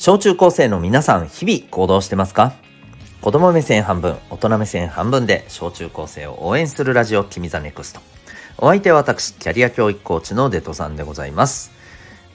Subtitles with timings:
[0.00, 2.54] 小中高生の皆さん、日々行動してますか？
[3.20, 8.00] 子供目線半分、大人目線半分で小中高生を応援するラジオ、君 the NEXT。
[8.56, 11.70] お相手は私、キャリア教育コーチのデトさんでございます。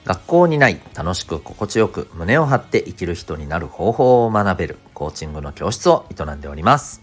[0.04, 7.02] 学校にない楽しく心地よく胸を張って生きる人になる方法を学べるコーチングの教室を営んでおります。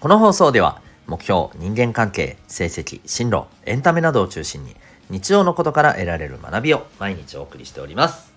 [0.00, 4.76] この放送では目標、人間関係、成績、進路、エンタメなどを中心に
[5.10, 8.29] 日常のことから得られる学びを毎日お送りしております。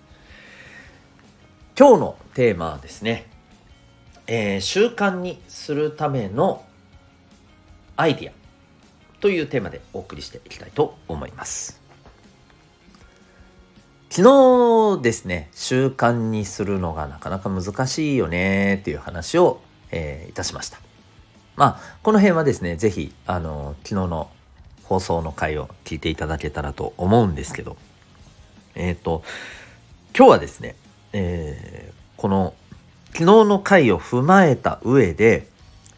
[1.76, 3.26] 今日のテーマはですね、
[4.28, 6.64] えー、習慣にするための
[7.96, 8.32] アイディア
[9.18, 11.80] というテーマでお送りしていきたいと思います。
[14.08, 20.78] 昨日ですね、習慣にするのがなかなか難しいよねっていう話を、えー、いたしました。
[21.56, 24.30] まあ、この辺はですね、是非あの、昨日の
[24.84, 27.76] 放送の回を聞いていただけたらと思うんですけど、
[28.76, 29.24] えっ、ー、と、
[30.16, 30.76] 今日はですね、
[31.16, 32.54] えー、この
[33.12, 35.46] 昨日の回を踏まえた上で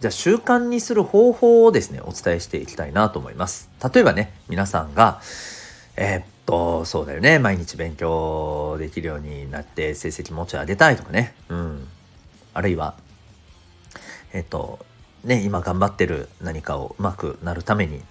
[0.01, 3.71] じゃあ習慣にする方法をですねお伝えしていきたいなと思います。
[3.93, 5.23] 例えばね皆さんが
[5.97, 11.35] えー、っとそうだよね毎日勉強できるようになって成績もうち上げたいとかね。
[11.49, 11.89] うん。
[12.53, 12.95] あるいは
[14.35, 14.85] えー、っと
[15.25, 18.03] ね今頑張ってる何かをうまくなるために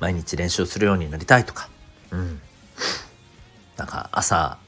[0.00, 1.70] 毎日練習するようになりたいとか。
[2.10, 2.42] うん。
[3.78, 4.58] なんか朝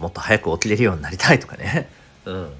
[0.00, 1.88] もっと早く起きれるようになりたいとかね。
[2.24, 2.52] うん。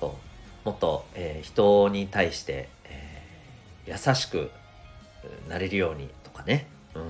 [0.00, 0.18] そ
[0.64, 0.68] う。
[0.68, 4.50] もっと、えー、人に対して、えー、優しく
[5.48, 6.66] なれるようにとかね。
[6.94, 7.02] うん。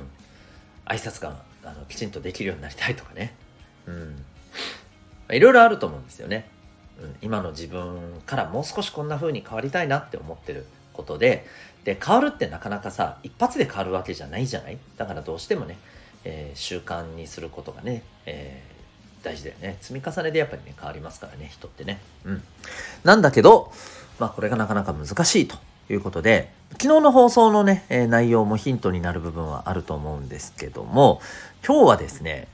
[0.85, 3.35] 挨拶があのきちんとできるようになりたいとかね。
[3.87, 4.25] うん。
[5.31, 6.51] いろいろあると思うんですよね、
[7.01, 11.47] うん、今の自分からもう少しこんな風に変わりたいなって思ってることで。
[11.85, 14.79] で変わるってなかなかさ一発で変わるわけじゃないじゃない？
[14.97, 15.79] だからどうしてもね、
[16.23, 18.63] えー、習慣にすることがね、え
[19.23, 19.77] 大事だよね。
[19.81, 22.01] 積み重ねでやっぱりね変わりますからね人ってね。
[22.25, 22.43] うん。
[23.05, 23.73] なんだけど
[24.19, 25.57] まあこれがなかなか難しいと
[25.91, 31.21] いうことで昨日の放送のね、えー、内容もヒントになる部分はあると思うんですけども
[31.67, 32.49] 今日はですね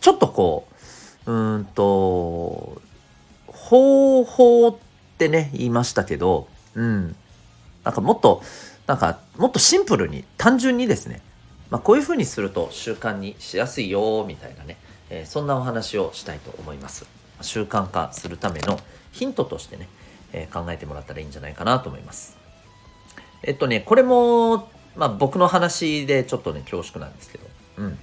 [0.00, 0.68] ちょっとこ
[1.26, 2.80] ううーんと
[3.46, 4.76] 方法っ
[5.18, 7.16] てね言いましたけどうん。
[7.84, 8.42] なんかもっと
[8.86, 11.22] なんかもっとシンプルに単純にですね
[11.70, 14.76] まあ、こういうふうにすると習慣にしやすいよみたいなね。
[15.10, 17.06] え、そんなお話をしたいと思います。
[17.40, 18.78] 習慣化するための
[19.12, 19.88] ヒントとしてね、
[20.32, 22.38] え、考えてもらったらいいんじゃないかなと思います。
[23.42, 27.44] えっとねこれもまあ僕の話でちょっとね恐縮なんですけど。
[27.78, 27.98] うん。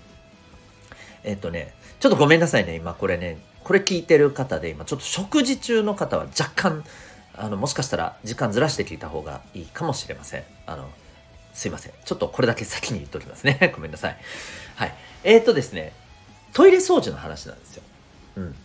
[1.23, 6.83] えっとねちょっとごめんなさいね今これねこれ聞いてる方で今ちょっと食事中の方は若干
[7.35, 10.43] あのもしかしたら時間ずらして聞いた方がいいかもしれません。
[10.65, 10.89] あの
[11.53, 11.93] すいません。
[12.03, 13.71] ちょっとこれだけ先に言っておきますね。
[13.75, 14.17] ごめんなさい。
[14.75, 14.95] はい。
[15.23, 15.93] えー、とですね
[16.55, 17.83] トイレ掃除の話なんですよ。
[18.37, 18.55] うん。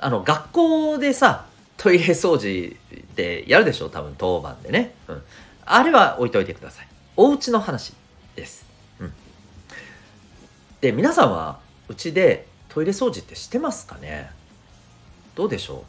[0.00, 1.46] あの、学校でさ、
[1.76, 3.88] トイレ掃除ってやるでしょ？
[3.88, 4.94] 多分当番でね。
[5.06, 5.22] うん。
[5.64, 6.88] あれは置いといてください。
[7.16, 7.94] お家の話
[8.34, 8.66] です。
[8.98, 9.12] うん。
[10.80, 14.32] で、皆さんはうちでトイレ掃除ってしてますかね？
[15.36, 15.84] どうでしょう？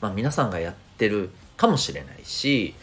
[0.00, 2.74] まあ皆さんがやってるかもしれないし、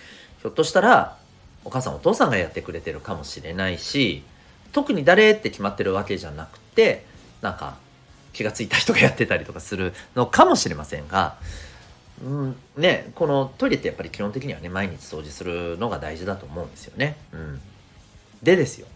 [0.42, 1.18] ひょっとしたら
[1.66, 4.24] お母さんお父さんがやってくれてるかもしれないし、
[4.72, 7.09] 特に誰って決まってるわけじゃなくて、
[7.42, 7.78] なんか
[8.34, 11.38] 気が付いた人がやってたりとかするのかもしれませんが、
[12.24, 17.18] うん、ねこのトイレってやっぱり基本的にはね毎日掃除するのが大事だと思うんですよね。
[17.34, 17.62] うん、
[18.44, 18.88] でですよ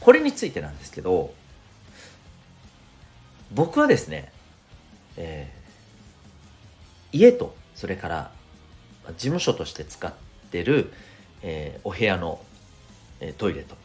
[0.00, 1.32] これについてなんですけど
[3.52, 4.32] 僕はですね、
[5.16, 8.30] えー、家とそれから
[9.12, 10.12] 事務所として使っ
[10.50, 10.92] てる、
[11.42, 12.40] えー、お部屋の、
[13.20, 13.76] えー、トイレと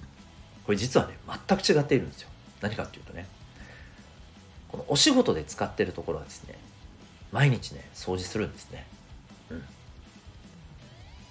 [0.65, 1.13] これ実はね
[1.47, 2.29] 全く違っているんですよ。
[2.61, 3.27] 何かっていうとね
[4.69, 6.55] このお仕事で使ってるところはですね
[7.31, 8.85] 毎日ね掃除するんですね。
[9.51, 9.63] うん、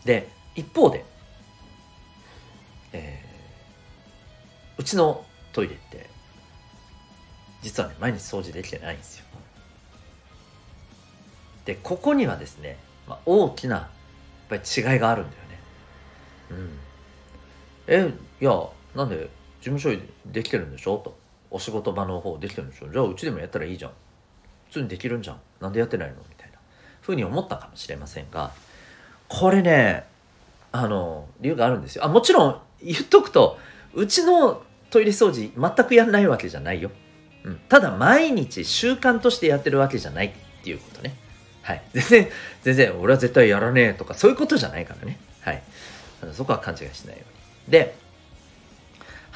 [0.05, 1.05] で一方で、
[2.93, 6.09] えー、うちのトイレって
[7.63, 9.25] 実はね毎日掃除できてないんですよ。
[11.65, 13.89] でここにはですね、まあ、大きなやっ
[14.49, 15.61] ぱり違いがあるんだよね。
[16.51, 16.79] うん。
[17.89, 19.29] えいやなんで
[19.61, 19.91] 事務所
[20.27, 20.99] できてるんでしょ？
[20.99, 21.17] と。
[21.51, 22.93] お仕事場の方できてるんでしょ？
[22.93, 23.91] じゃあうちでもやったらいいじゃん。
[24.69, 25.41] 普通にできるんじゃん。
[25.61, 26.17] なんでやってないの？
[26.17, 26.59] みたいな。
[27.01, 28.53] ふうに思ったかもしれませんが。
[29.29, 30.05] これね
[30.73, 32.05] あの理由があるんですよ。
[32.05, 33.59] あもちろん言っとくと
[33.95, 36.91] うちのトイレ掃除全くやんないわけじゃないよ、
[37.45, 40.27] うん、ただ毎日習慣としてやってるわけじゃない。
[40.29, 41.15] っていうことね。
[41.63, 41.83] はい。
[41.93, 42.29] 全然
[42.63, 45.19] 全然俺は絶対やらねえとかそういうことじゃないからね。
[45.41, 45.63] はい。
[46.33, 47.23] そこは勘違いしないよ
[47.67, 47.73] うに。
[47.73, 47.97] で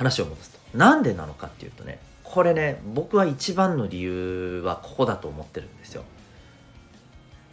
[0.02, 0.58] 話を戻すと。
[0.78, 6.04] なんでなのかっていうとねこれね僕は一番の理由はここだと思ってるんですよ。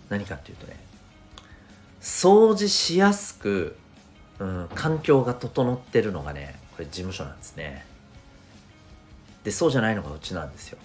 [0.10, 0.78] 何かっていうとね
[2.02, 3.76] 掃除しやすく、
[4.40, 7.86] うん、環境が整ってるのがねこれ事務所なんですね。
[9.44, 10.78] でそうじゃないのがうちなんですよ。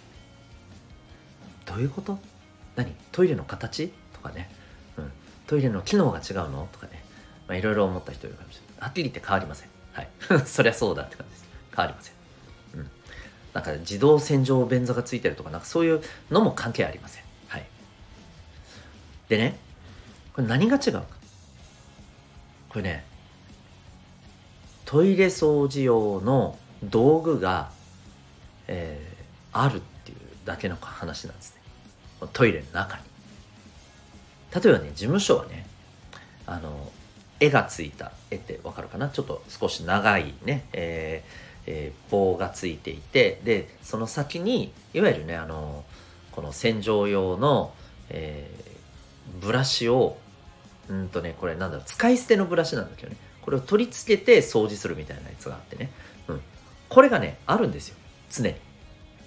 [1.66, 2.18] どういうこと？
[2.76, 2.94] 何？
[3.12, 3.92] トイレの形？
[4.12, 4.50] とかね、
[4.98, 5.10] うん、
[5.46, 6.68] トイレの機能が違うの？
[6.72, 7.04] とかね。
[7.50, 8.84] いろいろ思った人いるかもしれない。
[8.84, 9.68] はっきり言って変わりません。
[9.92, 10.08] はい。
[10.46, 11.43] そりゃそうだって感じです。
[11.74, 12.14] 変わりません。
[12.74, 12.90] うん。
[13.52, 17.24] なんか自動洗浄便座がついてるとかなんかそういうのも関係ありません。
[17.48, 17.66] はい。
[19.28, 19.58] でね
[20.34, 21.04] これ何が違うか。
[22.68, 23.04] これね
[24.84, 27.70] トイレ掃除用の道具が、
[28.66, 31.62] えー、あるっていうだけの話なんですね。
[32.32, 33.02] トイレの中に。
[34.62, 35.66] 例えばね事務所はね
[36.46, 36.92] あの
[37.40, 39.08] 絵がついた絵ってわかるかな？
[39.08, 45.84] ちょっと少し長いね、えーえー、棒がついていてでその先にいわゆるねあの
[46.32, 47.72] この洗浄用の、
[48.10, 50.16] えー、ブラシを
[50.88, 55.90] うんとねこれなんだろう使い捨てのブラシなんだけどねこれを取り付けて掃除するみたいなやつがあってね、
[56.28, 56.40] うん、
[56.88, 57.96] これがねあるんですよ。
[58.30, 58.54] 常に。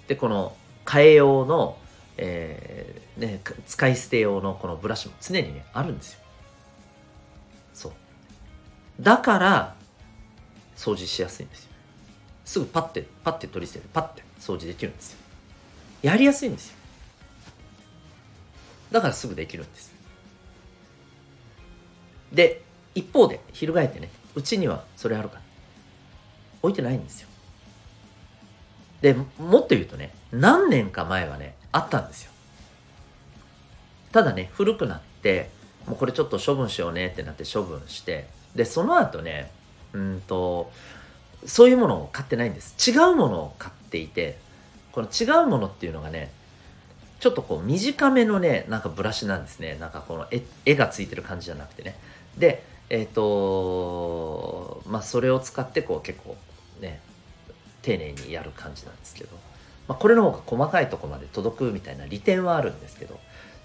[0.08, 1.76] でこの替え用の、
[2.16, 6.20] えーね、使い捨て用のこのブラシも常にねあるんですよ。
[7.74, 7.92] そう。
[9.00, 9.76] だから
[10.76, 11.67] 掃除しやすいんですよ。
[12.48, 15.18] すぐパッてパッて取り捨ててパッて掃除できるんですよ。
[16.00, 16.76] やりやすいんですよ。
[18.90, 19.92] だからすぐできるんです。
[22.32, 22.62] で
[22.94, 25.40] 一方で翻ってねうちにはそれあるか
[26.62, 27.28] 置いてないんですよ。
[29.02, 29.24] でも
[29.58, 32.32] っと言うとね何年か前はねあったんですよ。
[34.10, 35.50] ただね古くなって
[35.86, 39.50] もうこれちょっと処分しようねってなって処分してでその後ね
[39.92, 40.72] うんと
[41.46, 42.90] そういうものを買ってないんです。
[42.90, 44.38] 違うものを買っていて
[44.92, 46.30] この違うものっていうのがね
[47.20, 49.76] ちょっとこう短めのねなんかブラシなんですね。
[49.80, 51.96] なんかこの絵絵がついてる感じじゃなくてね。
[52.36, 56.36] でえっ、ー、とまあそれを使ってこう結構
[56.80, 57.00] ね
[57.82, 59.30] 丁寧にやる感じなんですけど、
[59.86, 63.18] まあ、これの方が細かいとこまで届くみたいな利点はあるんですけど。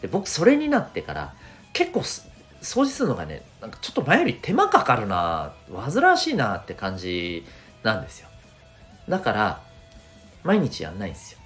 [0.04, 1.34] で僕それになってから
[1.72, 2.26] 結構掃
[2.84, 7.46] 除するのがねなんかちょっと前より手間かかるな煩わしいなって感じ
[7.84, 8.30] なんですよ。
[9.08, 9.62] だから
[10.44, 11.40] 毎日やんないんですよ。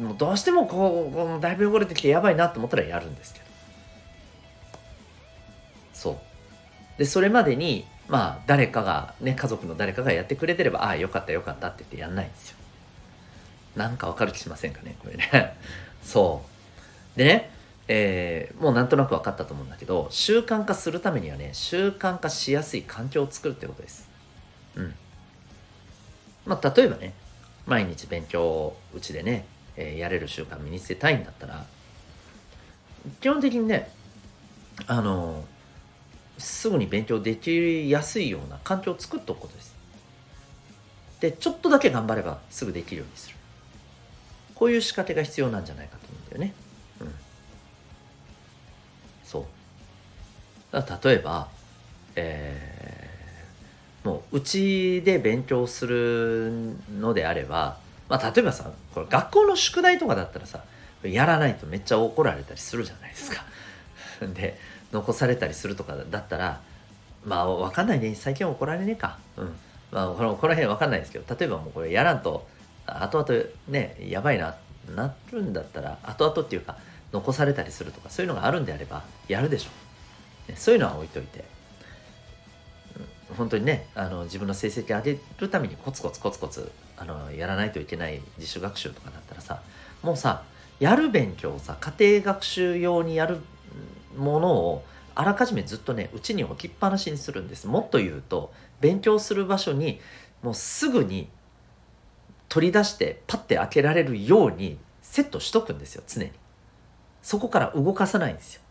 [0.00, 3.46] もうどうしてもこうだいぶ汚れてきてやばいなと思ったらやるんですけど。
[5.92, 6.18] そう。
[6.98, 12.56] でそれまでにまあ誰かがね家族の誰かがやってくれてればああよかったよかったって言ってやんないんですよ。
[13.76, 15.56] なんかわかる気しませんかねこれね。
[16.02, 16.42] そ
[17.16, 17.18] う。
[17.18, 17.50] でね
[17.90, 24.08] えー、もうなんとなく分かったと思うんだけど習慣化するためにはね習慣化しやすい環境を作るってことです。
[24.76, 24.94] うん。
[26.48, 27.12] まあ例えばね
[27.66, 29.46] 毎日勉強をうちでね、
[29.76, 31.64] えー、やれる習慣身につけたいんだったら
[33.20, 33.90] 基本的にね
[34.86, 35.58] あのー
[36.38, 39.74] すぐに勉強できやすいような環境を作っておくことです。
[41.20, 43.36] で、ちょっとだけ頑張ればすぐできるようにする。
[44.54, 46.54] こういう仕掛けが必要なんじゃないかと思うんだよね。
[47.00, 47.14] うん。
[49.24, 49.44] そう。
[50.72, 51.48] だ例えば、
[52.14, 52.97] えー、
[54.08, 57.76] もううちで勉強するのであれば、
[58.08, 60.64] まあ例えばさ、これ学校の宿題とかだったらさ、
[61.02, 63.44] やらないとめっちゃ怒られたりするじゃないですか。
[64.34, 64.58] で、
[64.92, 66.60] 残されたりするとかだったら
[67.26, 69.18] まあ分かんないね最近怒られねえか。
[69.36, 69.54] うん。
[69.92, 72.48] まあこのこの辺分かんないですけど例えばもうこれやらんと
[72.86, 74.54] 後々ねやばいな
[74.96, 76.76] なるんだったら後々っていうか
[77.12, 79.70] 残されたりするとかそういうのがあるんであればやるでしょ。
[80.50, 81.57] う、そういうのは置いといて。
[83.36, 89.62] 本当にねあの自分の成績上げるためにコツコツコツコツあのやらないといけない自主学習とかだったらさ
[90.02, 90.44] もうさ
[90.80, 93.38] やる勉強をさ家庭学習用にやる
[94.16, 97.66] ものをあらかじめずっとねうちに置きっぱなしにするんです。
[97.66, 100.00] もっと言うと勉強する場所に
[100.42, 101.28] もうすぐに
[102.48, 106.30] 取り出してパッて開けられるようにセットしとくんですよ常に。
[107.22, 108.62] そこから動かさないんですよ。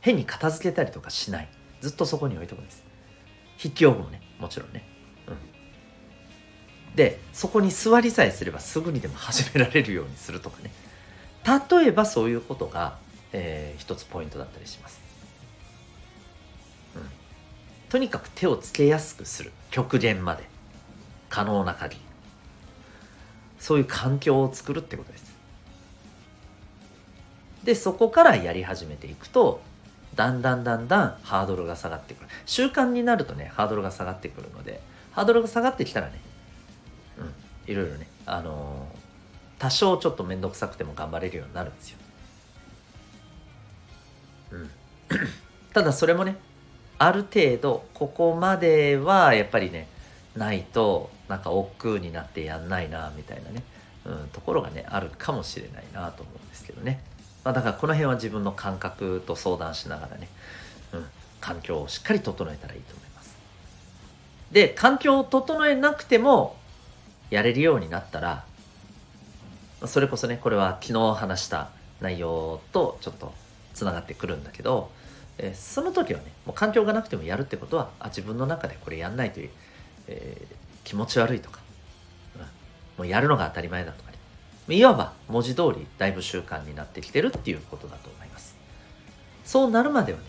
[0.00, 1.48] 変に片付けたりとかしない。
[1.80, 2.82] ずっとそこに置いとくんです。
[3.58, 4.86] 筆記用具もねもちろんね。
[5.28, 6.96] うん。
[6.96, 10.70] でそこに座りさえすればすぐにでも始められるようにするとかね。
[11.70, 12.98] 例えばそういうことが
[13.32, 15.00] えー、一つポイントだったりします、
[16.94, 17.02] うん、
[17.90, 19.52] とにかく手をつけやすくする。
[19.70, 20.44] 極限まで。
[21.28, 22.00] 可能な限り。
[23.58, 25.36] そういう環境を作るってことです。
[27.64, 29.60] でそこからやり始めていくと
[30.16, 32.28] だんだんだんだんハードルが下がってくる。
[32.46, 34.80] 習慣になるとねハードルが下がってくるので
[35.12, 36.20] ハードルが下がってきたらね
[37.18, 39.06] うんいろいろねあのー
[39.58, 41.98] 多少ちょっと面倒くさくても頑張れるようになるんですよ。
[44.52, 44.70] うん、
[45.72, 46.36] ただそれもね
[46.98, 49.88] ある程度ここまではやっぱりね
[50.36, 53.62] ないとなんか億劫になってやんないなみたいなね、
[54.04, 57.02] うん、ところがねあるかもしれないなと思うんですけどね、
[57.46, 60.28] まあ、だからこの辺は自分の感覚と相談しながらね、
[60.92, 61.06] うん、
[61.40, 63.36] 環境をしっかり整えたらいいと思います。
[64.50, 66.56] で環境を整えなくても
[67.30, 68.44] やれるようになったら
[69.84, 73.32] それこそねこれは昨日話した内容とちょっと
[73.74, 74.90] つながってくるんだけど、
[75.38, 79.50] えー、その時はねもう環境がなくてもやるってことはあ自分の中でこれやんないという、
[80.08, 81.60] えー、気持ち悪いとか、
[82.34, 82.48] うん、も
[83.04, 84.05] うやるのが当たり前だと。
[84.68, 88.56] いわば文字通りだいぶ習慣になってきてるっていうことだと思います。
[89.44, 90.24] そうなるまではね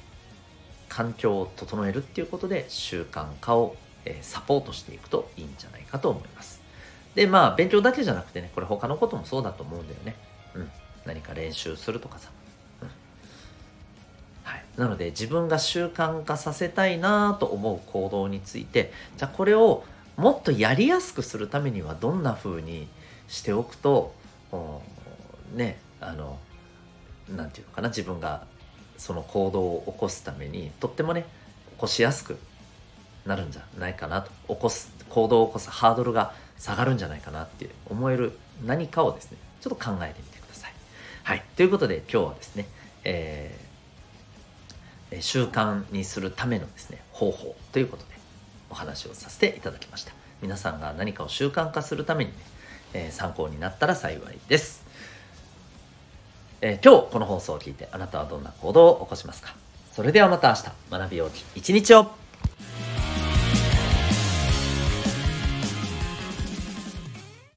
[0.90, 3.76] 環境を整えるっていうことで習慣化を、
[4.06, 6.62] え、サポートしていくといいんじゃないかと思います。
[7.16, 10.16] でまあ勉強だけじゃなくてねこれ他のこともそうだと思うんだよね。
[10.54, 10.72] うん。
[11.06, 12.30] 何か練習するとかさ、
[12.82, 12.90] うん。
[14.44, 19.84] はい、なので自分が習慣化させたいなと思う行動についてじゃあこれを
[20.16, 22.88] もっとやりやすくするためにはどんな風に
[23.28, 24.14] しておくと
[25.54, 26.40] ねあの
[27.30, 28.44] 何て言うのかな自分が
[28.98, 31.26] その行動を起こすためにとってもね
[31.72, 32.38] 起こしやすく
[33.26, 40.74] なるんじゃないかなと起こす行動を起こすハードルが下がるんじゃないかなって思える何かをですねちょっと考えてみてください。
[41.24, 42.68] はい、ということで今日はですね、
[43.04, 48.10] えー、習慣にするためのですね方法ということで
[48.70, 50.14] お話をさせていただきました。
[50.42, 52.38] 皆さんが何かを習慣化するためにね、
[52.98, 54.84] えー、参考になったら幸いです。
[56.62, 59.54] えー、今日この放送を聞いてあなたはどんな行動を起こしますか？
[59.94, 62.12] それではまた明日学びよう一日を